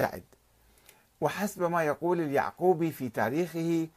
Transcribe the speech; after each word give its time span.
بعد 0.00 0.22
وحسب 1.20 1.62
ما 1.62 1.84
يقول 1.84 2.20
اليعقوبي 2.20 2.92
في 2.92 3.08
تاريخه 3.08 3.88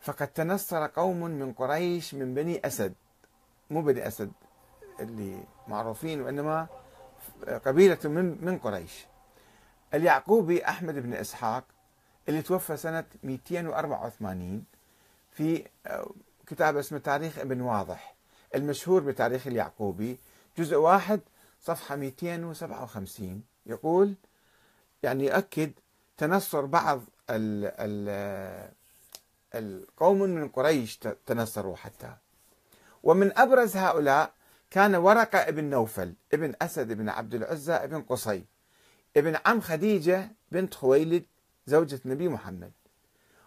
فقد 0.00 0.28
تنصر 0.28 0.86
قوم 0.86 1.20
من 1.20 1.52
قريش 1.52 2.14
من 2.14 2.34
بني 2.34 2.66
أسد. 2.66 2.94
مو 3.70 3.82
بني 3.82 4.06
أسد 4.08 4.32
اللي 5.00 5.44
معروفين 5.68 6.20
وإنما 6.22 6.66
قبيلة 7.66 7.98
من 8.04 8.44
من 8.44 8.58
قريش. 8.58 9.06
اليعقوبي 9.94 10.64
أحمد 10.68 10.94
بن 10.94 11.14
إسحاق 11.14 11.64
اللي 12.28 12.42
توفى 12.42 12.76
سنة 12.76 13.04
284 13.22 14.64
في 15.32 15.66
كتاب 16.46 16.76
اسمه 16.76 16.98
تاريخ 16.98 17.38
ابن 17.38 17.60
واضح 17.60 18.14
المشهور 18.54 19.00
بتاريخ 19.02 19.46
اليعقوبي 19.46 20.18
جزء 20.58 20.76
واحد 20.76 21.20
صفحة 21.62 21.96
257 21.96 23.42
يقول 23.66 24.14
يعني 25.02 25.26
يؤكد 25.26 25.72
تنصر 26.16 26.64
بعض 26.66 27.00
ال 27.30 27.72
ال 27.78 28.70
القوم 29.54 30.18
من 30.18 30.48
قريش 30.48 30.98
تنصروا 31.26 31.76
حتى. 31.76 32.14
ومن 33.02 33.38
أبرز 33.38 33.76
هؤلاء 33.76 34.32
كان 34.70 34.94
ورقة 34.94 35.38
ابن 35.38 35.64
نوفل 35.64 36.14
ابن 36.34 36.54
أسد 36.62 36.92
بن 36.92 37.08
عبد 37.08 37.34
العزى 37.34 37.72
ابن 37.72 38.02
قصي 38.02 38.44
ابن 39.16 39.38
عم 39.46 39.60
خديجة 39.60 40.28
بنت 40.52 40.74
خويلد 40.74 41.24
زوجة 41.66 42.00
النبي 42.06 42.28
محمد. 42.28 42.72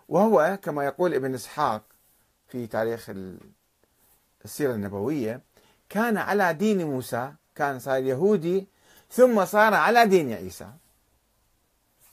وهو 0.09 0.59
كما 0.61 0.85
يقول 0.85 1.13
ابن 1.13 1.33
إسحاق 1.33 1.81
في 2.47 2.67
تاريخ 2.67 3.11
السيرة 4.45 4.73
النبوية 4.73 5.41
كان 5.89 6.17
على 6.17 6.53
دين 6.53 6.85
موسى 6.85 7.33
كان 7.55 7.79
صار 7.79 8.03
يهودي 8.03 8.67
ثم 9.11 9.45
صار 9.45 9.73
على 9.73 10.05
دين 10.05 10.33
عيسى. 10.33 10.69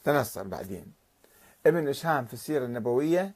تنصر 0.05 0.43
بعدين. 0.43 0.93
ابن 1.67 1.89
إشهام 1.89 2.25
في 2.25 2.33
السيرة 2.35 2.65
النبوية 2.65 3.35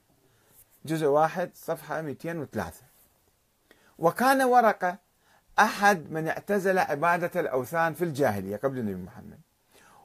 جزء 0.84 1.06
واحد 1.06 1.50
صفحة 1.54 2.02
203 2.02 2.82
وكان 3.98 4.42
ورقة 4.42 4.98
أحد 5.58 6.12
من 6.12 6.28
اعتزل 6.28 6.78
عبادة 6.78 7.40
الأوثان 7.40 7.94
في 7.94 8.04
الجاهلية 8.04 8.56
قبل 8.56 8.78
النبي 8.78 9.02
محمد. 9.02 9.40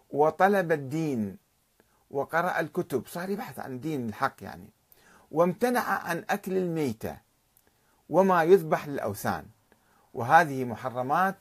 وطلب 0.09 0.71
الدين 0.71 1.37
وقرأ 2.11 2.59
الكتب. 2.59 3.07
صار 3.07 3.29
يبحث 3.29 3.59
عن 3.59 3.79
دين 3.79 4.09
الحق 4.09 4.35
يعني. 4.41 4.69
وامتنع 5.31 5.81
عن 5.81 6.25
أكل 6.29 6.57
الميتة 6.57 7.17
وما 8.09 8.43
يذبح 8.43 8.87
للأوثان. 8.87 9.45
وهذه 10.13 10.65
محرمات 10.65 11.35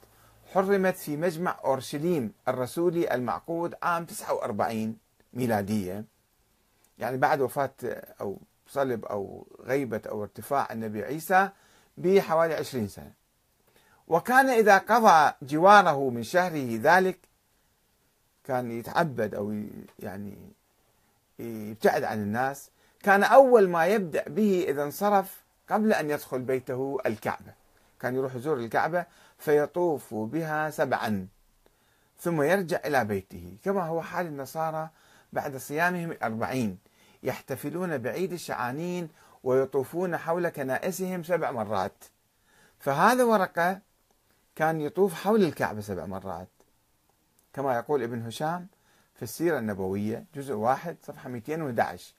حرمت 0.54 0.96
في 0.96 1.16
مجمع 1.16 1.58
أورشليم 1.64 2.32
الرسولي 2.48 3.14
المعقود 3.14 3.74
عام 3.82 4.04
49 4.04 4.96
ميلادية. 5.32 6.04
يعني 6.98 7.16
بعد 7.16 7.40
وفاة 7.40 7.72
أو 8.20 8.38
صلب 8.68 9.04
أو 9.04 9.46
غيبة 9.64 10.02
أو 10.08 10.22
ارتفاع 10.22 10.68
النبي 10.72 11.02
عيسى 11.04 11.48
بحوالي 11.96 12.54
20 12.54 12.88
سنة. 12.88 13.12
وكان 14.08 14.48
إذا 14.50 14.78
قضى 14.78 15.32
جواره 15.42 16.10
من 16.10 16.22
شهره 16.22 16.78
ذلك 16.82 17.18
كان 18.44 18.70
يتعبد 18.70 19.34
أو 19.34 19.64
يعني 19.98 20.38
يبتعد 21.38 22.04
عن 22.04 22.22
الناس. 22.22 22.70
كان 23.02 23.22
أول 23.22 23.68
ما 23.68 23.86
يبدأ 23.86 24.24
به 24.28 24.64
إذا 24.68 24.82
انصرف 24.82 25.40
قبل 25.68 25.92
أن 25.92 26.10
يدخل 26.10 26.38
بيته 26.38 26.98
الكعبة. 27.06 27.54
كان 28.00 28.14
يروح 28.14 28.34
يزور 28.34 28.56
الكعبة 28.56 29.06
فيطوف 29.38 30.14
بها 30.14 30.70
سبعا 30.70 31.26
ثم 32.18 32.42
يرجع 32.42 32.80
إلى 32.84 33.04
بيته. 33.04 33.56
كما 33.64 33.82
هو 33.82 34.02
حال 34.02 34.26
النصارى 34.26 34.90
بعد 35.32 35.56
صيامهم 35.56 36.10
الأربعين 36.10 36.78
يحتفلون 37.22 37.98
بعيد 37.98 38.32
الشعانين 38.32 39.08
ويطوفون 39.44 40.16
حول 40.16 40.48
كنائسهم 40.48 41.22
سبع 41.22 41.50
مرات. 41.50 42.04
فهذا 42.78 43.24
ورقة 43.24 43.80
كان 44.56 44.80
يطوف 44.80 45.14
حول 45.14 45.44
الكعبة 45.44 45.80
سبع 45.80 46.06
مرات. 46.06 46.48
كما 47.52 47.76
يقول 47.76 48.02
ابن 48.02 48.22
هشام 48.26 48.66
في 49.14 49.22
السيرة 49.22 49.58
النبوية 49.58 50.24
جزء 50.34 50.54
واحد 50.54 50.96
صفحة 51.02 51.28
211 51.28 52.12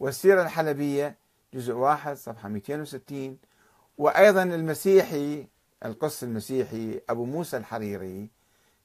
والسيرة 0.00 0.42
الحلبية 0.42 1.14
جزء 1.54 1.72
واحد 1.72 2.16
صفحة 2.16 2.48
260 2.48 3.38
وأيضا 3.98 4.42
المسيحي 4.42 5.46
القس 5.84 6.24
المسيحي 6.24 7.00
أبو 7.08 7.24
موسى 7.24 7.56
الحريري 7.56 8.28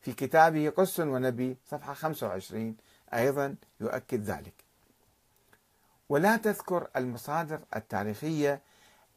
في 0.01 0.13
كتابه 0.13 0.69
قس 0.69 0.99
ونبي 0.99 1.57
صفحة 1.65 1.93
25 1.93 2.75
أيضا 3.13 3.55
يؤكد 3.81 4.23
ذلك. 4.23 4.53
ولا 6.09 6.37
تذكر 6.37 6.87
المصادر 6.95 7.59
التاريخية 7.75 8.61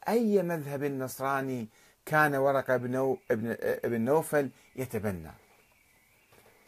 أي 0.07 0.43
مذهب 0.43 0.83
نصراني 0.83 1.67
كان 2.05 2.35
ورقة 2.35 2.77
بن 2.77 3.17
ابن 3.85 4.01
نوفل 4.01 4.49
يتبنى؟ 4.75 5.31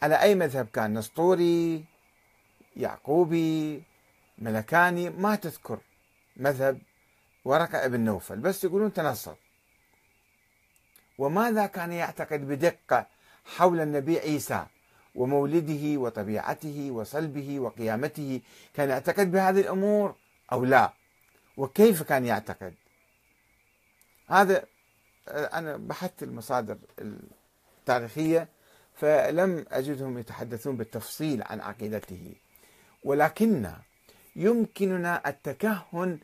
على 0.02 0.22
أي 0.22 0.34
مذهب 0.34 0.66
كان 0.66 0.98
نسطوري 0.98 1.84
يعقوبي 2.76 3.82
ملكاني؟ 4.38 5.10
ما 5.10 5.36
تذكر 5.36 5.78
مذهب 6.36 6.78
ورقة 7.44 7.84
ابن 7.84 8.00
نوفل 8.00 8.36
بس 8.36 8.64
يقولون 8.64 8.92
تنصر. 8.92 9.34
وماذا 11.18 11.66
كان 11.66 11.92
يعتقد 11.92 12.40
بدقة 12.48 13.06
حول 13.44 13.80
النبي 13.80 14.18
عيسى؟ 14.18 14.66
ومولده 15.16 16.00
وطبيعته 16.00 16.88
وصلبه 16.90 17.60
وقيامته 17.60 18.40
كان 18.74 18.88
يعتقد 18.88 19.32
بهذه 19.32 19.60
الأمور 19.60 20.14
أو 20.52 20.64
لا؟ 20.64 20.92
وكيف 21.56 22.02
كان 22.02 22.26
يعتقد؟ 22.26 22.74
هذا 24.28 24.64
أنا 25.28 25.76
بحثت 25.76 26.22
المصادر 26.22 26.78
التاريخية 27.78 28.48
فلم 28.94 29.64
أجدهم 29.70 30.18
يتحدثون 30.18 30.76
بالتفصيل 30.76 31.42
عن 31.42 31.60
عقيدته. 31.60 32.34
ولكن 33.04 33.70
يمكننا 34.36 35.28
التكهن 35.28 36.18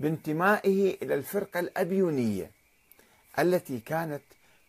بانتمائه 0.00 0.96
إلى 1.02 1.14
الفرقة 1.14 1.60
الأبيونية 1.60 2.50
التي 3.38 3.80
كانت 3.80 4.22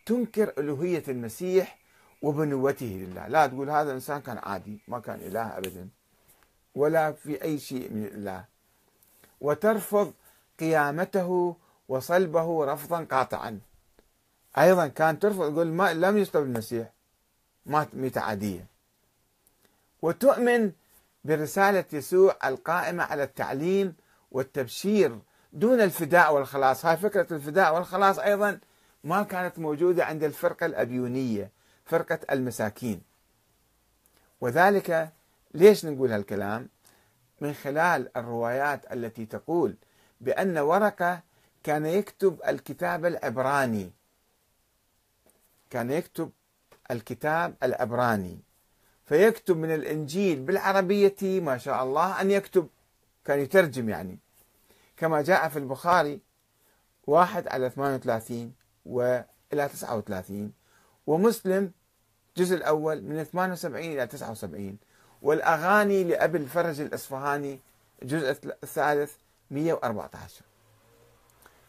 تنكر 0.05 0.53
ألوهية 0.57 1.03
المسيح 1.07 1.78
وبنوته 2.21 2.85
لله. 2.85 3.27
لا 3.27 3.47
تقول 3.47 3.69
هذا 3.69 3.89
الإنسان 3.89 4.21
كان 4.21 4.37
عادي 4.37 4.79
ما 4.87 4.99
كان 4.99 5.19
إله 5.19 5.57
أبدا 5.57 5.89
ولا 6.75 7.11
في 7.11 7.43
أي 7.43 7.59
شيء 7.59 7.93
من 7.93 8.05
الله. 8.05 8.45
وترفض 9.41 10.13
قيامته 10.59 11.55
وصلبه 11.87 12.65
رفضا 12.65 13.03
قاطعا. 13.03 13.59
أيضا 14.57 14.87
كان 14.87 15.19
ترفض 15.19 15.53
تقول 15.53 15.67
ما 15.67 15.93
لم 15.93 16.17
يصلب 16.17 16.43
المسيح 16.43 16.87
مات 17.65 17.95
ميتة 17.95 18.21
عادية 18.21 18.65
وتؤمن 20.01 20.71
برسالة 21.25 21.85
يسوع 21.93 22.35
القائمة 22.45 23.03
على 23.03 23.23
التعليم 23.23 23.95
والتبشير 24.31 25.19
دون 25.53 25.81
الفداء 25.81 26.33
والخلاص. 26.33 26.85
هاي 26.85 26.97
فكرة 26.97 27.33
الفداء 27.33 27.75
والخلاص 27.75 28.19
أيضا 28.19 28.59
ما 29.03 29.23
كانت 29.23 29.59
موجودة 29.59 30.05
عند 30.05 30.23
الفرقة 30.23 30.65
الأبيونية. 30.65 31.51
فرقة 31.89 32.19
المساكين. 32.31 33.01
وذلك 34.41 35.13
ليش 35.53 35.85
نقول 35.85 36.11
هالكلام؟ 36.11 36.69
من 37.41 37.53
خلال 37.53 38.17
الروايات 38.17 38.93
التي 38.93 39.25
تقول 39.25 39.75
بأن 40.21 40.57
ورقة 40.57 41.21
كان 41.63 41.85
يكتب 41.85 42.41
الكتاب 42.47 43.05
العبراني. 43.05 43.91
كان 45.69 45.91
يكتب 45.91 46.31
الكتاب 46.91 47.55
العبراني. 47.63 48.39
فيكتب 49.05 49.57
من 49.57 49.71
الإنجيل 49.75 50.39
بالعربية 50.39 51.41
ما 51.41 51.57
شاء 51.57 51.83
الله 51.83 52.21
أن 52.21 52.31
يكتب 52.31 52.69
كان 53.25 53.39
يترجم 53.39 53.89
يعني. 53.89 54.19
كما 54.97 55.21
جاء 55.21 55.49
في 55.49 55.59
البخاري 55.59 56.19
واحد 57.07 57.47
على 57.47 57.69
38 57.69 58.53
وإلى 58.85 59.25
39 59.51 60.51
ومسلم 61.07 61.71
الجزء 62.39 62.55
الأول 62.55 63.01
من 63.01 63.23
78 63.23 63.91
إلى 63.91 64.07
79 64.07 64.77
والأغاني 65.21 66.03
لأبي 66.03 66.37
الفرج 66.37 66.81
الأصفهاني 66.81 67.59
الجزء 68.01 68.29
الثالث 68.63 69.13
114 69.51 70.41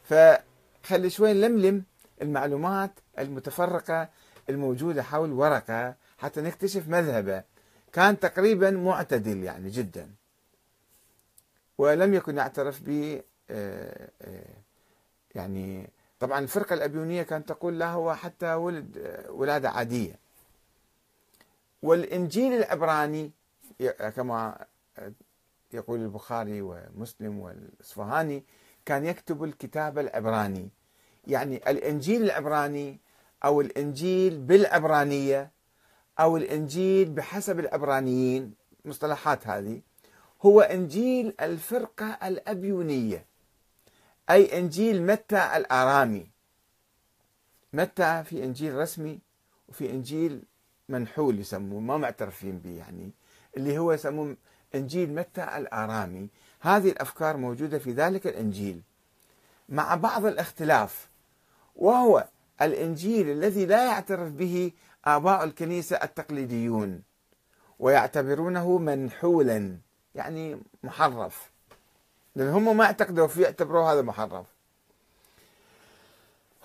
فخلي 0.05 1.11
شوي 1.11 1.33
نلملم 1.33 1.85
المعلومات 2.23 2.91
المتفرقة 3.19 4.09
الموجودة 4.49 5.03
حول 5.03 5.33
ورقة 5.33 5.95
حتى 6.19 6.41
نكتشف 6.41 6.89
مذهبه. 6.89 7.43
كان 7.93 8.21
تقريبا 8.21 8.71
معتدل 8.71 9.43
يعني 9.45 9.71
جدا. 9.71 10.11
ولم 11.79 12.15
يكن 12.15 12.37
يعترف 12.37 12.81
ب 12.83 13.21
آه، 13.51 14.11
آه، 14.23 14.55
يعني 15.35 15.91
طبعا 16.21 16.39
الفرقة 16.39 16.75
الأبيونية 16.75 17.23
كانت 17.23 17.49
تقول 17.49 17.79
لا 17.79 17.91
هو 17.91 18.15
حتى 18.15 18.55
ولد 18.55 18.99
آه، 18.99 19.31
ولادة 19.31 19.71
عادية. 19.71 20.30
والإنجيل 21.83 22.53
العبراني 22.53 23.31
كما 24.17 24.67
يقول 25.73 26.01
البخاري 26.01 26.63
ومسلم 26.63 27.39
والإصفهاني 27.39 28.45
كان 28.85 29.07
يكتب 29.07 29.45
الكتاب 29.45 29.99
العبراني. 29.99 30.69
يعني 31.27 31.57
الإنجيل 31.71 32.23
العبراني 32.23 33.01
أو 33.45 33.61
الإنجيل 33.61 34.39
بالعبرانية 34.39 35.51
أو 36.21 36.37
الإنجيل 36.37 37.11
بحسب 37.11 37.59
العبرانيين 37.61 38.55
مصطلحات 38.85 39.47
هذه 39.47 39.81
هو 40.43 40.61
إنجيل 40.61 41.35
الفرقة 41.41 42.19
الأبيونية 42.29 43.27
أي 44.31 44.59
إنجيل 44.59 45.03
متى 45.07 45.57
الآرامي. 45.57 46.31
متى؟ 47.73 48.25
في 48.25 48.45
إنجيل 48.45 48.75
رسمي 48.75 49.19
وفي 49.69 49.91
إنجيل 49.91 50.43
منحول 50.91 51.41
يسموه 51.41 51.81
ما 51.81 51.97
معترفين 51.97 52.59
به 52.59 52.71
يعني 52.71 53.11
اللي 53.57 53.79
هو 53.79 53.93
يسموه 53.93 54.37
إنجيل 54.75 55.15
متى 55.15 55.43
الآرامي. 55.57 56.29
هذه 56.61 56.91
الأفكار 56.91 57.37
موجودة 57.37 57.79
في 57.79 57.93
ذلك 57.93 58.27
الإنجيل. 58.27 58.81
مع 59.69 59.95
بعض 59.95 60.27
الاختلاف 60.27 61.09
وهو 61.77 62.29
الإنجيل 62.63 63.31
الذي 63.31 63.67
لا 63.67 63.85
يعترف 63.85 64.33
به 64.33 64.73
آباء 65.05 65.45
الكنيسة 65.45 65.97
التقليديون 65.97 67.03
ويعتبرونه 67.79 68.79
منحولا 68.79 69.77
يعني 70.15 70.61
محرف. 70.83 71.51
لأن 72.37 72.49
هم 72.49 72.77
ما 72.77 72.85
اعتقدوا 72.85 73.27
فيه 73.27 73.47
اعتبروه 73.47 73.93
هذا 73.93 74.03
محرف. 74.03 74.47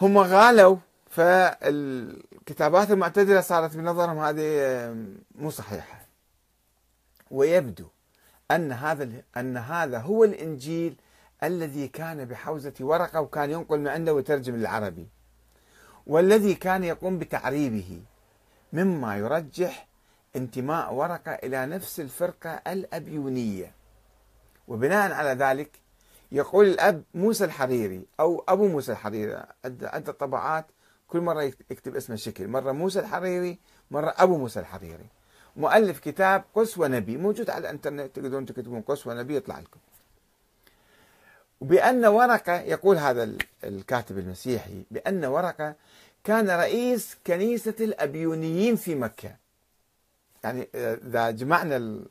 هم 0.02 0.18
غالوا 0.18 0.78
فالكتابات 1.16 2.92
المعتدلة 2.92 3.42
صارت 3.42 3.78
بنظرهم 3.78 4.20
هذه 4.20 4.96
مو 5.36 5.50
صحيحة. 5.50 6.06
ويبدو 7.32 7.88
أن 8.52 8.72
هذا 8.72 9.10
أن 9.38 9.58
هذا 9.58 10.00
هو 10.00 10.24
الإنجيل 10.24 10.96
الذي 11.44 11.88
كان 11.88 12.26
بحوزة 12.26 12.74
ورقة 12.80 13.22
وكان 13.22 13.52
ينقل 13.52 13.80
من 13.80 13.88
عنده 13.88 14.14
ويترجم 14.14 14.56
للعربي. 14.56 15.08
والذي 16.08 16.56
كان 16.56 16.84
يقوم 16.84 17.20
بتعريبه 17.20 18.02
مما 18.74 19.18
يرجح 19.18 19.88
انتماء 20.36 20.94
ورقة 20.94 21.32
إلى 21.32 21.66
نفس 21.66 22.00
الفرقة 22.00 22.50
الأبيونية. 22.50 23.72
وبناء 24.68 25.12
على 25.12 25.30
ذلك 25.30 25.80
يقول 26.32 26.66
الأب 26.68 27.04
موسى 27.14 27.46
الحريري 27.46 28.06
أو 28.20 28.44
أبو 28.48 28.68
موسى 28.68 28.92
الحريري 28.92 29.44
عدة 29.66 30.12
طبعات 30.12 30.66
كل 31.08 31.20
مرة 31.20 31.44
يكتب 31.44 31.96
اسمه 31.96 32.16
شكل 32.16 32.48
مرة 32.48 32.72
موسى 32.72 33.00
الحريري 33.00 33.60
مرة 33.92 34.14
أبو 34.18 34.38
موسى 34.38 34.60
الحريري. 34.60 35.06
مؤلف 35.56 36.00
كتاب 36.00 36.44
قسوة 36.56 36.88
نبي 36.88 37.18
موجود 37.18 37.50
على 37.50 37.62
الإنترنت 37.62 38.16
تقدرون 38.16 38.46
تكتبون 38.46 38.82
قسوة 38.82 39.14
نبي 39.14 39.36
يطلع 39.36 39.60
لكم. 39.60 39.80
بأن 41.62 42.06
ورقة 42.06 42.62
يقول 42.62 42.98
هذا 42.98 43.38
الكاتب 43.64 44.18
المسيحي 44.18 44.84
بأن 44.92 45.26
ورقة 45.26 45.76
كان 46.24 46.50
رئيس 46.50 47.18
كنيسة 47.28 47.76
الأبيونيين 47.80 48.76
في 48.76 48.96
مكة. 48.96 49.36
يعني 50.44 50.68
إذا 50.76 51.32
جمعنا 51.32 52.04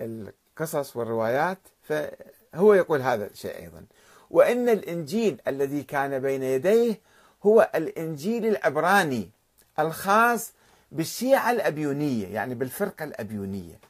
القصص 0.00 0.96
والروايات 0.96 1.58
فهو 1.82 2.74
يقول 2.74 3.00
هذا 3.00 3.26
الشيء 3.26 3.56
أيضا. 3.56 3.84
وأن 4.30 4.68
الإنجيل 4.68 5.40
الذي 5.48 5.82
كان 5.82 6.18
بين 6.18 6.42
يديه 6.42 7.00
هو 7.46 7.70
الإنجيل 7.74 8.46
العبراني 8.46 9.30
الخاص 9.78 10.52
بالشيعة 10.92 11.50
الأبيونية 11.50 12.26
يعني 12.26 12.54
بالفرقة 12.54 13.04
الأبيونية. 13.04 13.80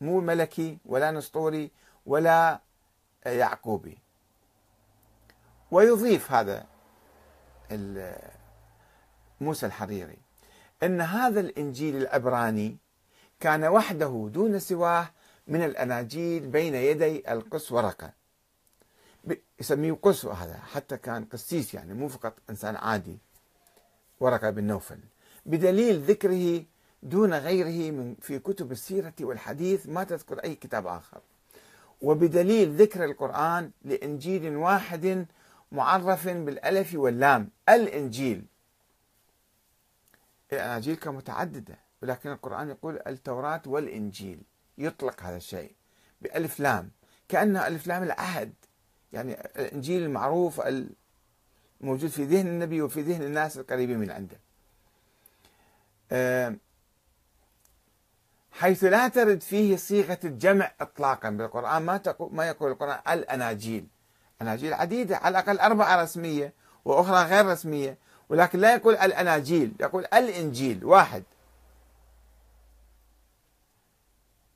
مو 0.00 0.20
ملكي 0.20 0.78
ولا 0.86 1.10
نسطوري 1.10 1.70
ولا 2.06 2.60
يعقوبي. 3.26 3.98
ويضيف 5.70 6.32
هذا 6.32 6.66
موسى 9.40 9.66
الحريري 9.66 10.18
أن 10.82 11.00
هذا 11.00 11.40
الإنجيل 11.40 11.96
العبراني 11.96 12.76
كان 13.40 13.64
وحده 13.64 14.30
دون 14.32 14.58
سواه 14.58 15.08
من 15.46 15.64
الأناجيل 15.64 16.46
بين 16.46 16.74
يدي 16.74 17.32
القس 17.32 17.72
ورقة. 17.72 18.12
يسميه 19.60 19.92
قس 19.92 20.26
هذا 20.26 20.56
حتى 20.56 20.96
كان 20.96 21.24
قسيس 21.24 21.74
يعني 21.74 21.94
مو 21.94 22.08
فقط 22.08 22.34
إنسان 22.50 22.76
عادي 22.76 23.18
ورقة 24.20 24.50
بن 24.50 24.64
نوفل 24.64 24.98
بدليل 25.46 26.00
ذكره 26.00 26.64
دون 27.02 27.34
غيره 27.34 27.90
من 27.90 28.14
في 28.20 28.38
كتب 28.38 28.72
السيرة 28.72 29.14
والحديث 29.20 29.86
ما 29.86 30.04
تذكر 30.04 30.38
أي 30.38 30.54
كتاب 30.54 30.86
آخر. 30.86 31.20
وبدليل 32.02 32.70
ذكر 32.70 33.04
القرآن 33.04 33.70
لإنجيل 33.84 34.56
واحد 34.56 35.26
معرف 35.72 36.28
بالألف 36.28 36.94
واللام. 36.94 37.50
الإنجيل. 37.68 38.44
الأناجيل 40.52 40.96
كمتعددة 40.96 41.78
ولكن 42.02 42.32
القرآن 42.32 42.68
يقول 42.68 43.00
التوراة 43.06 43.62
والإنجيل. 43.66 44.42
يطلق 44.78 45.22
هذا 45.22 45.36
الشيء 45.36 45.72
بألف 46.22 46.60
لام. 46.60 46.90
كأنه 47.28 47.66
ألف 47.66 47.86
لام 47.86 48.02
العهد. 48.02 48.52
يعني 49.12 49.32
الإنجيل 49.32 50.02
المعروف 50.02 50.60
الموجود 51.80 52.10
في 52.10 52.24
ذهن 52.24 52.46
النبي 52.46 52.82
وفي 52.82 53.02
ذهن 53.02 53.22
الناس 53.22 53.58
القريبين 53.58 53.98
من 53.98 54.10
عنده. 54.10 54.38
حيث 58.52 58.84
لا 58.84 59.08
ترد 59.08 59.42
فيه 59.42 59.76
صيغة 59.76 60.18
الجمع 60.24 60.72
إطلاقا 60.80 61.30
بالقرآن. 61.30 61.82
ما 61.82 61.96
تقول 61.96 62.34
ما 62.34 62.48
يقول 62.48 62.70
القرآن 62.72 62.98
الأناجيل. 63.08 63.86
أناجيل 64.42 64.74
عديدة 64.74 65.16
على 65.16 65.38
الأقل 65.38 65.58
أربعة 65.58 66.02
رسمية 66.02 66.52
وأخرى 66.84 67.22
غير 67.24 67.46
رسمية 67.46 67.98
ولكن 68.28 68.58
لا 68.58 68.74
يقول 68.74 68.96
الأناجيل 68.96 69.74
يقول 69.80 70.04
الإنجيل 70.04 70.84
واحد. 70.84 71.22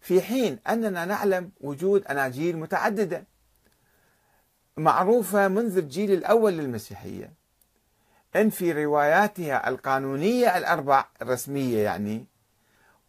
في 0.01 0.23
حين 0.23 0.59
أننا 0.69 1.05
نعلم 1.05 1.51
وجود 1.61 2.07
أناجيل 2.07 2.57
متعددة 2.57 3.25
معروفة 4.77 5.49
منذ 5.49 5.79
الجيل 5.79 6.13
الأول 6.13 6.53
للمسيحية. 6.53 7.33
إن 8.37 8.51
في 8.51 8.73
رواياتها 8.85 9.69
القانونية 9.69 10.59
الأربع 10.59 11.05
الرسمية 11.23 11.79
يعني 11.79 12.27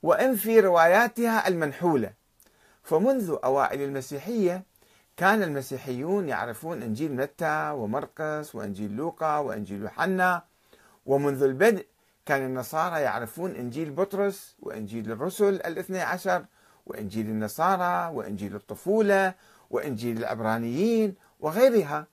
وإن 0.04 0.36
في 0.36 0.60
رواياتها 0.60 1.48
المنحولة. 1.48 2.13
فمنذ 2.84 3.36
أوائل 3.44 3.81
المسيحية 3.81 4.64
كان 5.18 5.44
المسيحيون 5.44 6.30
يعرفون 6.30 6.81
إنجيل 6.81 7.16
متى 7.16 7.71
ومرقس 7.71 8.56
وإنجيل 8.56 8.95
لوقا 8.95 9.38
وإنجيل 9.38 9.81
يوحنا. 9.81 10.44
ومنذ 11.06 11.44
البدء 11.44 11.85
كان 12.26 12.45
النصارى 12.45 13.02
يعرفون 13.02 13.52
إنجيل 13.52 13.92
بطرس 13.92 14.56
وإنجيل 14.59 15.12
الرسل 15.12 15.56
الاثني 15.56 16.02
عشر 16.02 16.45
وإنجيل 16.85 17.26
النصارى 17.26 18.16
وإنجيل 18.16 18.56
الطفولة 18.56 19.33
وإنجيل 19.69 20.18
العبرانيين 20.18 21.16
وغيرها 21.42 22.07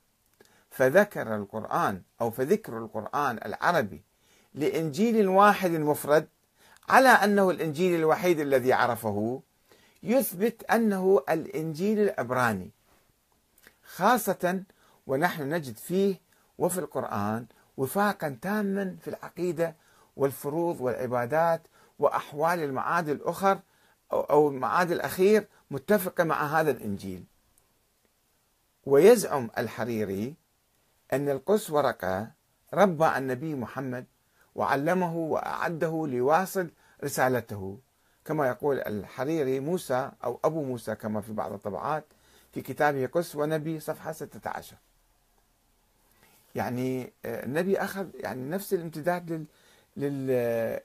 فذكر 0.70 1.34
القرآن 1.36 2.02
أو 2.20 2.30
فذكر 2.30 2.78
القرآن 2.78 3.40
العربي 3.44 4.02
لإنجيل 4.54 5.28
واحد 5.28 5.70
مفرد 5.70 6.28
على 6.88 7.08
أنه 7.08 7.50
الإنجيل 7.50 7.98
الوحيد 7.98 8.40
الذي 8.40 8.72
عرفه 8.72 9.42
يثبت 10.02 10.64
أنه 10.64 11.22
الإنجيل 11.30 11.98
العبراني. 11.98 12.70
خاصة 13.84 14.62
ونحن 15.06 15.54
نجد 15.54 15.76
فيه 15.76 16.20
وفي 16.58 16.78
القرآن 16.78 17.46
وفاقا 17.76 18.38
تاما 18.42 18.96
في 19.00 19.08
العقيدة 19.08 19.74
والفروض 20.16 20.80
والعبادات 20.80 21.62
وأحوال 21.98 22.62
المعاد 22.62 23.08
الأخر 23.08 23.58
أو 24.12 24.48
المعاد 24.48 24.90
الأخير 24.90 25.48
متفقة 25.70 26.24
مع 26.24 26.60
هذا 26.60 26.70
الإنجيل. 26.70 27.24
ويزعم 28.88 29.50
الحريري 29.58 30.34
أن 31.12 31.28
القس 31.28 31.70
ورقة 31.70 32.30
ربى 32.74 33.18
النبي 33.18 33.54
محمد 33.54 34.04
وعلمه 34.54 35.16
وأعده 35.16 36.06
ليواصل 36.06 36.70
رسالته. 37.04 37.78
كما 38.24 38.48
يقول 38.48 38.78
الحريري 38.78 39.60
موسى 39.60 40.10
أو 40.24 40.40
أبو 40.44 40.62
موسى 40.64 40.94
كما 40.94 41.20
في 41.20 41.32
بعض 41.32 41.52
الطبعات 41.52 42.04
في 42.52 42.60
كتابه 42.60 43.06
قس 43.06 43.36
ونبي 43.36 43.80
صفحة 43.80 44.12
16 44.12 44.76
يعني 46.54 47.12
آه، 47.24 47.44
النبي 47.44 47.78
أخذ 47.78 48.06
يعني 48.14 48.50
نفس 48.50 48.74
الامتداد 48.74 49.30
لل, 49.30 49.46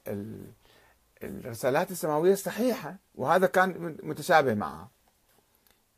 لل... 0.07 0.45
الرسالات 1.23 1.91
السماوية 1.91 2.33
الصحيحة 2.33 2.95
وهذا 3.15 3.47
كان 3.47 3.97
متشابه 4.03 4.53
معها 4.53 4.89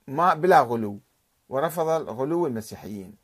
ما 0.07 0.33
بلا 0.33 0.61
غلو. 0.61 0.99
ورفض 1.49 1.87
الغلو 1.87 2.47
المسيحيين. 2.47 3.15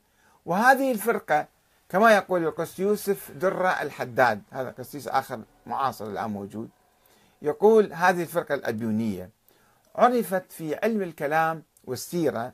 وهذه 0.46 0.92
الفرقة 0.92 1.48
كما 1.90 2.16
يقول 2.16 2.44
القس 2.44 2.80
يوسف 2.80 3.32
درة 3.32 3.68
الحداد 3.68 4.42
هذا 4.52 4.70
قسيس 4.72 5.08
آخر 5.08 5.42
معاصر 5.66 6.06
الآن 6.06 6.30
موجود 6.30 6.70
يقول 7.42 7.94
هذه 7.94 8.22
الفرقة 8.22 8.56
الأبيونية 8.56 9.30
عرفت 9.96 10.52
في 10.52 10.76
علم 10.76 11.02
الكلام 11.02 11.64
والسيرة 11.84 12.54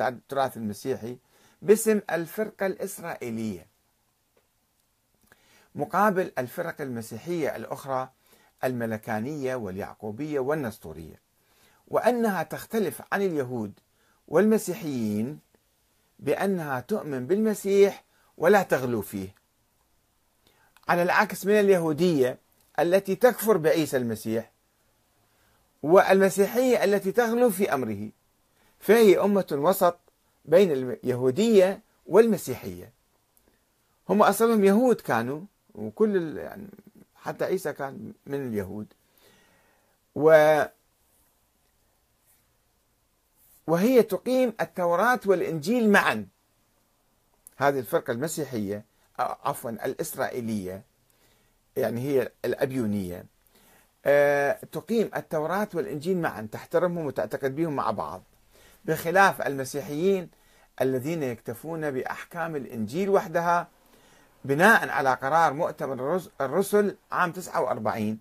التراث 0.00 0.56
المسيحي 0.56 1.18
باسم 1.62 2.00
الفرقة 2.10 2.66
الإسرائيلية. 2.66 3.66
مقابل 5.74 6.32
الفرق 6.38 6.80
المسيحية 6.80 7.56
الأخرى 7.56 8.08
الملكانية 8.64 9.54
واليعقوبية 9.54 10.40
والنسطورية. 10.40 11.20
وأنها 11.88 12.42
تختلف 12.42 13.02
عن 13.12 13.22
اليهود 13.22 13.72
والمسيحيين 14.28 15.38
بأنها 16.18 16.80
تؤمن 16.80 17.26
بالمسيح 17.26 18.04
ولا 18.36 18.62
تغلو 18.62 19.00
فيه. 19.00 19.34
على 20.88 21.02
العكس 21.02 21.46
من 21.46 21.60
اليهودية 21.60 22.38
التي 22.78 23.14
تكفر 23.14 23.56
بعيسى 23.56 23.96
المسيح 23.96 24.52
والمسيحية 25.82 26.84
التي 26.84 27.12
تغلو 27.12 27.50
في 27.50 27.74
أمره 27.74 28.08
فهي 28.78 29.18
أمة 29.20 29.46
وسط 29.52 29.98
بين 30.44 30.72
اليهودية 30.72 31.80
والمسيحية. 32.06 32.92
هم 34.08 34.22
أصلهم 34.22 34.64
يهود 34.64 35.00
كانوا 35.00 35.40
وكل 35.74 36.36
يعني 36.36 36.68
حتى 37.16 37.44
عيسى 37.44 37.72
كان 37.72 38.12
من 38.26 38.48
اليهود. 38.48 38.86
و 40.14 40.62
وهي 43.66 44.02
تقيم 44.02 44.52
التوراة 44.60 45.20
والإنجيل 45.26 45.90
معا. 45.90 46.26
هذه 47.56 47.78
الفرقة 47.78 48.10
المسيحية 48.10 48.84
عفوا 49.18 49.70
الإسرائيلية 49.70 50.82
يعني 51.76 52.00
هي 52.00 52.32
الأبيونية 52.44 53.26
آه، 54.06 54.58
تقيم 54.72 55.10
التوراة 55.16 55.68
والإنجيل 55.74 56.16
معا 56.16 56.48
تحترمهم 56.52 57.06
وتعتقد 57.06 57.56
بهم 57.56 57.76
مع 57.76 57.90
بعض 57.90 58.22
بخلاف 58.84 59.42
المسيحيين 59.42 60.30
الذين 60.80 61.22
يكتفون 61.22 61.90
بأحكام 61.90 62.56
الإنجيل 62.56 63.10
وحدها 63.10 63.68
بناء 64.44 64.88
على 64.88 65.14
قرار 65.14 65.52
مؤتمر 65.52 66.20
الرسل 66.40 66.96
عام 67.12 67.32
49 67.32 68.18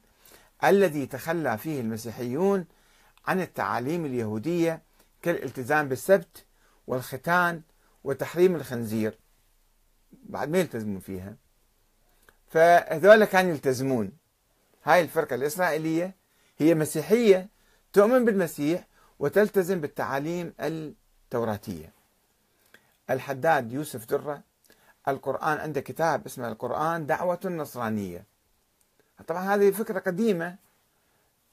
الذي 0.64 1.06
تخلى 1.06 1.58
فيه 1.58 1.82
المسيحيون 1.82 2.66
عن 3.28 3.42
التعاليم 3.42 4.06
اليهودية 4.06 4.82
كالالتزام 5.24 5.90
بالسبت 5.90 6.46
والختان 6.88 7.62
وتحريم 8.04 8.56
الخنزير. 8.56 9.20
بعد 10.12 10.50
ما 10.50 10.58
يلتزمون 10.58 11.00
فيها. 11.00 11.36
فهذول 12.48 13.26
كانوا 13.26 13.52
يلتزمون. 13.52 14.12
هاي 14.84 15.02
الفرقة 15.02 15.36
الإسرائيلية 15.36 16.16
هي 16.58 16.76
مسيحية 16.76 17.50
تؤمن 17.94 18.26
بالمسيح 18.26 18.88
وتلتزم 19.20 19.82
بالتعاليم 19.82 20.54
التوراتية. 20.60 21.94
الحداد 23.10 23.72
يوسف 23.72 24.06
درة 24.06 24.44
القرآن 25.08 25.58
عنده 25.58 25.82
كتاب 25.82 26.26
اسمه 26.26 26.48
القرآن 26.48 27.06
دعوة 27.06 27.40
النصرانية. 27.46 28.26
طبعا 29.28 29.56
هذه 29.56 29.72
فكرة 29.72 30.00
قديمة. 30.00 30.56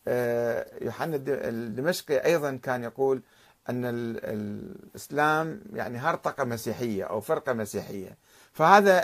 آه، 0.09 0.85
يوحنا 0.85 1.17
الدمشقي 1.27 2.25
أيضا 2.25 2.57
كان 2.57 2.85
يقول 2.85 3.23
أن 3.69 3.83
الإسلام 4.25 5.63
يعني 5.73 5.99
هرطقة 5.99 6.45
مسيحية 6.45 7.05
أو 7.05 7.21
فرقة 7.21 7.53
مسيحية. 7.53 8.17
فهذا 8.53 9.03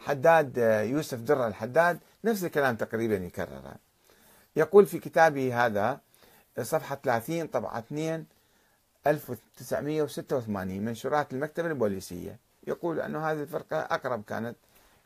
الحداد 0.00 0.58
يوسف 0.90 1.18
در 1.18 1.46
الحداد 1.46 1.98
نفس 2.24 2.44
الكلام 2.44 2.76
تقريبا 2.76 3.14
يكرره. 3.14 3.74
يقول 4.56 4.86
في 4.86 4.98
كتابه 4.98 5.66
هذا 5.66 6.00
صفحة 6.62 7.00
30 7.04 7.46
طبعة 7.46 7.78
2 7.78 8.24
1986 9.06 10.84
منشورات 10.84 11.32
المكتبة 11.32 11.68
البوليسية. 11.68 12.38
يقول 12.66 13.00
أن 13.00 13.16
هذه 13.16 13.42
الفرقة 13.42 13.80
أقرب 13.80 14.24
كانت 14.24 14.56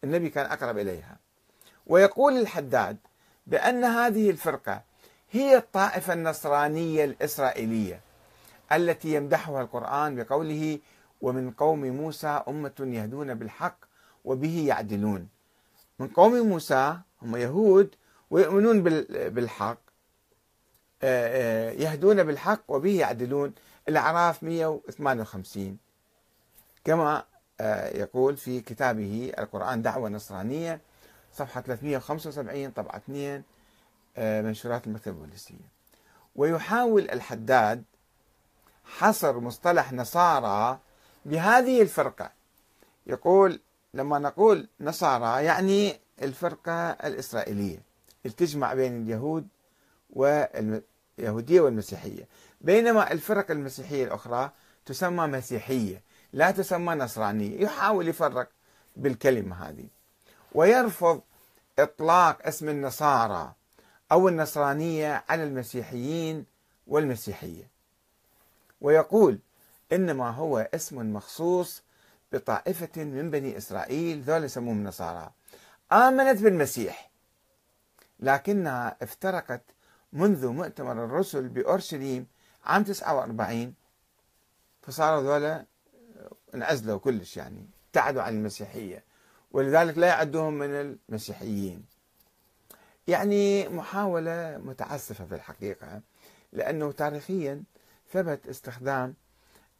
النبي 0.04 0.30
كان 0.30 0.46
أقرب 0.46 0.78
إليها. 0.78 1.16
ويقول 1.86 2.38
الحداد 2.38 2.96
بأن 3.46 3.84
هذه 3.84 4.30
الفرقة 4.30 4.82
هي 5.32 5.56
الطائفة 5.56 6.12
النصرانية 6.12 7.04
الإسرائيلية 7.04 8.00
التي 8.72 9.14
يمدحها 9.14 9.62
القرآن 9.62 10.16
بقوله 10.16 10.78
ومن 11.20 11.50
قوم 11.50 11.80
موسى 11.80 12.42
أمة 12.48 12.72
يهدون 12.80 13.34
بالحق 13.34 13.78
وبه 14.24 14.64
يعدلون. 14.68 15.28
من 15.98 16.08
قوم 16.08 16.32
موسى 16.32 16.96
هم 17.22 17.36
يهود 17.36 17.94
ويؤمنون 18.30 18.82
بالحق 19.08 19.78
آه، 21.02 21.70
آه، 21.70 21.72
يهدون 21.72 22.22
بالحق 22.22 22.62
وبه 22.68 23.00
يعدلون. 23.00 23.54
الأعراف 23.88 24.42
158 24.42 25.78
كما 26.84 27.24
آه، 27.60 27.96
يقول 27.98 28.36
في 28.36 28.60
كتابه 28.60 29.32
القرآن 29.38 29.82
دعوة 29.82 30.08
نصرانية 30.08 30.80
صفحة 31.32 31.60
375 31.60 32.70
طبعة 32.70 32.96
2 32.96 33.42
منشورات 34.18 34.86
المكتبة 34.86 35.14
البوليسية. 35.14 35.72
ويحاول 36.36 37.10
الحداد 37.10 37.84
حصر 38.84 39.40
مصطلح 39.40 39.92
نصارى 39.92 40.78
بهذه 41.24 41.82
الفرقة. 41.82 42.30
يقول 43.06 43.60
لما 43.94 44.18
نقول 44.18 44.68
نصارى 44.80 45.44
يعني 45.44 46.00
الفرقة 46.22 46.90
الإسرائيلية. 46.90 47.82
اللي 48.24 48.36
تجمع 48.36 48.74
بين 48.74 49.02
اليهود 49.02 49.48
واليهودية 50.10 51.60
والمسيحية. 51.60 52.28
بينما 52.60 53.12
الفرق 53.12 53.50
المسيحية 53.50 54.04
الأخرى 54.04 54.50
تسمى 54.86 55.26
مسيحية 55.26 56.02
لا 56.32 56.50
تسمى 56.50 56.94
نصرانية. 56.94 57.60
يحاول 57.60 58.08
يفرق 58.08 58.48
بالكلمة 58.96 59.68
هذه. 59.68 59.86
ويرفض 60.52 61.20
إطلاق 61.78 62.46
اسم 62.46 62.68
النصارى 62.68 63.52
أو 64.12 64.28
النصرانية 64.28 65.24
على 65.28 65.44
المسيحيين 65.44 66.44
والمسيحية. 66.86 67.70
ويقول 68.80 69.38
إنما 69.92 70.30
هو 70.30 70.68
اسم 70.74 71.12
مخصوص 71.12 71.82
بطائفة 72.32 73.04
من 73.04 73.30
بني 73.30 73.56
إسرائيل 73.56 74.22
ذول 74.22 74.44
يسموهم 74.44 74.76
النصارى 74.78 75.30
آمنت 75.92 76.42
بالمسيح 76.42 77.10
لكنها 78.20 78.96
افترقت 79.02 79.62
منذ 80.12 80.46
مؤتمر 80.48 81.04
الرسل 81.04 81.48
بأورشليم 81.48 82.26
عام 82.64 82.84
49 82.84 83.74
فصاروا 84.82 85.22
ذولا 85.22 85.66
انعزلوا 86.54 86.98
كلش 86.98 87.36
يعني 87.36 87.66
ابتعدوا 87.86 88.22
عن 88.22 88.34
المسيحية. 88.34 89.04
ولذلك 89.52 89.98
لا 89.98 90.06
يعدوهم 90.06 90.54
من 90.54 90.98
المسيحيين. 91.08 91.84
يعني 93.08 93.68
محاولة 93.68 94.58
متعسفة 94.64 95.24
في 95.24 95.34
الحقيقة 95.34 96.00
لأنه 96.52 96.92
تاريخيا 96.92 97.62
ثبت 98.12 98.46
استخدام 98.46 99.14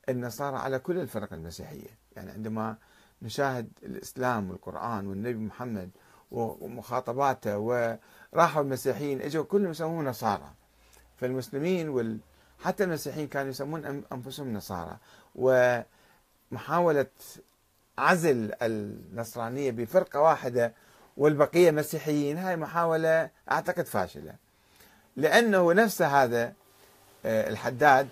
النصارى 0.09 0.57
على 0.57 0.79
كل 0.79 0.99
الفرق 0.99 1.33
المسيحية. 1.33 1.99
يعني 2.17 2.31
عندما 2.31 2.77
نشاهد 3.23 3.69
الإسلام 3.83 4.51
والقرآن 4.51 5.07
والنبي 5.07 5.39
محمد 5.39 5.91
ومخاطباته 6.31 7.59
وراحوا 7.59 8.63
المسيحيين 8.63 9.23
إجوا 9.23 9.45
كلهم 9.45 9.71
يسمون 9.71 10.05
نصارى. 10.05 10.53
فالمسلمين 11.17 11.89
وال 11.89 12.19
حتى 12.59 12.85
المسيحيين 12.85 13.29
كانوا 13.29 13.51
يسمون 13.51 14.05
أنفسهم 14.13 14.53
نصارى. 14.53 14.97
ومحاولة 15.35 17.07
عزل 17.99 18.53
النصرانية 18.63 19.71
بفرقة 19.71 20.21
واحدة 20.21 20.75
والبقية 21.17 21.71
مسيحيين 21.71 22.39
هاي 22.39 22.57
محاولة 22.57 23.31
أعتقد 23.51 23.87
فاشلة. 23.87 24.35
لأنه 25.17 25.73
نفس 25.73 26.03
هذا 26.03 26.53
آه، 27.25 27.49
الحداد 27.51 28.09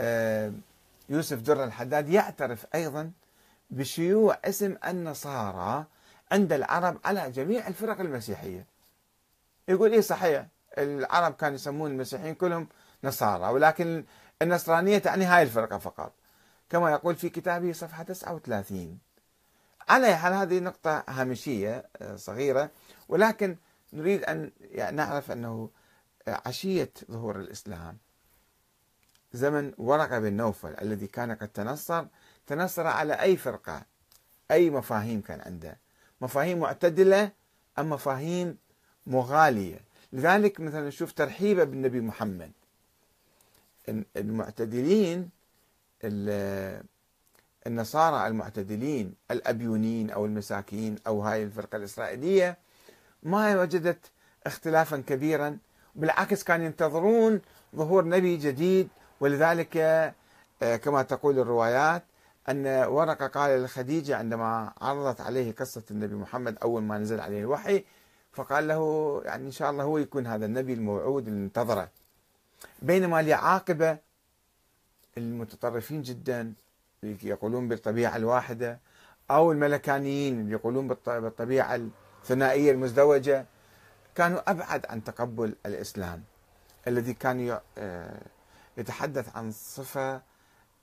آه، 0.00 0.52
يوسف 1.08 1.38
در 1.38 1.64
الحداد 1.64 2.08
يعترف 2.08 2.66
أيضا 2.74 3.10
بشيوع 3.70 4.38
اسم 4.44 4.76
النصارى 4.86 5.84
عند 6.32 6.52
العرب 6.52 6.98
على 7.04 7.30
جميع 7.30 7.68
الفرق 7.68 8.00
المسيحية. 8.00 8.66
يقول 9.68 9.92
إيه 9.92 10.00
صحيح 10.00 10.46
العرب 10.78 11.34
كانوا 11.34 11.54
يسمون 11.54 11.90
المسيحيين 11.90 12.34
كلهم 12.34 12.68
نصارى 13.04 13.52
ولكن 13.52 14.04
النصرانية 14.42 14.98
تعني 14.98 15.24
هاي 15.24 15.42
الفرقة 15.42 15.78
فقط. 15.78 16.12
كما 16.70 16.90
يقول 16.90 17.16
في 17.16 17.28
كتابه 17.28 17.72
صفحة 17.72 18.02
39 18.02 18.98
على 19.88 20.16
حال 20.16 20.32
هذه 20.32 20.58
نقطة 20.58 21.04
هامشية 21.08 21.88
آه، 21.96 22.16
صغيرة 22.16 22.70
ولكن 23.08 23.56
نريد 23.92 24.24
أن 24.24 24.50
نعرف 24.92 25.30
أنه 25.30 25.70
عشية 26.28 26.92
ظهور 27.10 27.40
الإسلام 27.40 27.98
زمن 29.32 29.72
ورقة 29.78 30.18
بن 30.18 30.32
نوفل 30.32 30.74
الذي 30.82 31.06
كان 31.06 31.32
قد 31.32 31.48
تنصر 31.48 32.06
تنصر 32.46 32.86
على 32.86 33.12
أي 33.12 33.36
فرقة 33.36 33.82
أي 34.50 34.70
مفاهيم 34.70 35.20
كان 35.20 35.40
عنده 35.40 35.78
مفاهيم 36.20 36.58
معتدلة 36.58 37.32
أم 37.78 37.90
مفاهيم 37.90 38.58
مغالية. 39.06 39.80
لذلك 40.12 40.60
مثلا 40.60 40.88
نشوف 40.88 41.12
ترحيبه 41.12 41.64
بالنبي 41.64 42.00
محمد 42.00 42.52
المعتدلين 44.16 45.30
النصارى 47.66 48.26
المعتدلين 48.26 49.14
الأبيونين 49.30 50.10
أو 50.10 50.26
المساكين 50.26 50.96
أو 51.06 51.20
هاي 51.22 51.42
الفرقة 51.42 51.76
الإسرائيلية 51.76 52.58
ما 53.22 53.60
وجدت 53.60 54.10
اختلافا 54.46 54.96
كبيرا 55.06 55.58
بالعكس 55.94 56.44
كانوا 56.44 56.66
ينتظرون 56.66 57.40
ظهور 57.76 58.04
نبي 58.04 58.36
جديد. 58.36 58.88
ولذلك 59.20 59.76
آه، 60.62 60.76
كما 60.76 61.02
تقول 61.02 61.38
الروايات 61.38 62.02
أن 62.48 62.66
ورقة 62.66 63.26
قال 63.26 63.62
لخديجة 63.62 64.16
عندما 64.16 64.72
عرضت 64.80 65.20
عليه 65.20 65.52
قصة 65.52 65.82
النبي 65.90 66.14
محمد 66.14 66.58
أول 66.62 66.82
ما 66.82 66.98
نزل 66.98 67.20
عليه 67.20 67.40
الوحي 67.40 67.84
فقال 68.32 68.68
له 68.68 69.22
يعني 69.24 69.46
إن 69.46 69.50
شاء 69.50 69.70
الله 69.70 69.84
هو 69.84 69.98
يكون 69.98 70.26
هذا 70.26 70.46
النبي 70.46 70.72
الموعود 70.72 71.28
اللي 71.28 71.44
انتظره. 71.44 71.88
بينما 72.82 73.20
العاقبة 73.20 73.98
المتطرفين 75.18 76.02
جدا 76.02 76.52
يقولون 77.02 77.68
بالطبيعة 77.68 78.16
الواحدة 78.16 78.80
أو 79.30 79.52
الملكانيين 79.52 80.40
اللي 80.40 80.52
يقولون 80.52 80.88
بالطبيعة 80.88 81.80
الثنائية 82.22 82.72
المزدوجة 82.72 83.46
كانوا 84.14 84.50
أبعد 84.50 84.86
عن 84.86 85.04
تقبل 85.04 85.54
الإسلام. 85.66 86.22
الذي 86.86 87.14
كان 87.14 87.58
آه، 87.78 88.20
يتحدث 88.76 89.36
عن 89.36 89.52
صفة 89.52 90.22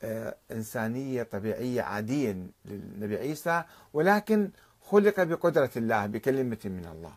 آه، 0.04 0.36
إنسانية 0.52 1.24
طبيعية 1.24 1.82
عادية 1.82 2.38
للنبي 2.66 3.18
عيسى 3.18 3.64
ولكن 3.94 4.50
خلق 4.82 5.24
بقدرة 5.24 5.72
الله 5.78 6.06
بكلمة 6.06 6.58
من 6.66 6.86
الله. 6.96 7.14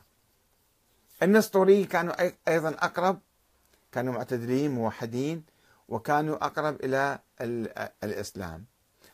النسطوري 1.22 1.84
كانوا 1.84 2.14
أيضا 2.48 2.68
أقرب 2.68 3.18
كانوا 3.92 4.12
معتدلين 4.14 4.70
موحدين 4.70 5.44
وكانوا 5.88 6.44
أقرب 6.46 6.76
إلى 6.84 7.18
الإسلام. 8.04 8.64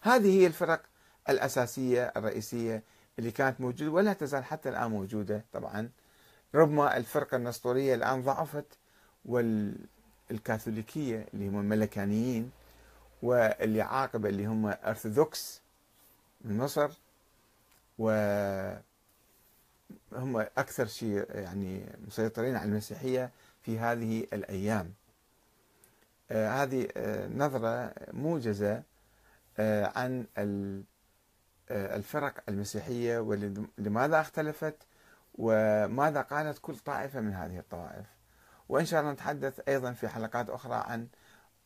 هذه 0.04 0.40
هي 0.40 0.46
الفرق 0.46 0.82
الأساسية 1.28 2.12
الرئيسية 2.16 2.82
اللي 3.18 3.30
كانت 3.30 3.60
موجودة 3.60 3.90
ولا 3.90 4.12
تزال 4.12 4.44
حتى 4.44 4.68
الآن 4.68 4.90
موجودة 4.90 5.44
طبعا. 5.52 5.90
ربما 6.54 6.96
الفرقة 6.96 7.36
النسطورية 7.36 7.94
الآن 7.94 8.22
ضعفت 8.22 8.66
والكاثوليكية 9.24 11.26
اللي 11.34 11.48
هم 11.48 11.60
الملكانيين 11.60 12.50
واللي 13.22 13.82
عاقبة 13.82 14.28
اللي 14.28 14.46
هم 14.46 14.66
أرثوذكس 14.66 15.60
من 16.40 16.58
مصر 16.58 16.90
و 17.98 18.10
هم 20.12 20.36
أكثر 20.36 20.86
شيء 20.86 21.26
يعني 21.34 21.86
مسيطرين 22.06 22.56
على 22.56 22.68
المسيحية 22.68 23.30
في 23.62 23.78
هذه 23.78 24.26
الأيام. 24.32 24.94
آه 26.30 26.62
هذه 26.62 26.88
آه 26.96 27.28
نظرة 27.28 27.92
موجزة 28.12 28.82
عن 29.58 30.26
آه، 31.70 31.96
الفرق 31.96 32.34
المسيحية 32.48 33.18
ولماذا 33.18 34.20
اختلفت 34.20 34.76
وماذا 35.34 36.20
قالت 36.20 36.58
كل 36.58 36.76
طائفة 36.76 37.20
من 37.20 37.32
هذه 37.32 37.58
الطوائف. 37.58 38.06
وإن 38.68 38.84
شاء 38.84 39.00
الله 39.00 39.12
نتحدث 39.12 39.60
أيضا 39.68 39.92
في 39.92 40.08
حلقات 40.08 40.50
أخرى 40.50 40.74
عن 40.74 41.08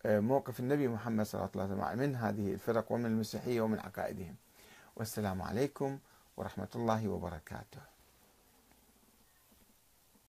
آه، 0.06 0.20
موقف 0.20 0.60
النبي 0.60 0.88
محمد 0.88 1.26
صلى 1.26 1.38
الله 1.40 1.62
عليه 1.62 1.74
وسلم 1.74 1.98
من 1.98 2.16
هذه 2.16 2.52
الفرق 2.52 2.92
ومن 2.92 3.06
المسيحية 3.06 3.60
ومن 3.60 3.78
عقائدهم. 3.78 4.36
والسلام 4.96 5.42
عليكم 5.42 5.98
ورحمة 6.36 6.68
الله 6.74 7.08
وبركاته. 7.08 7.80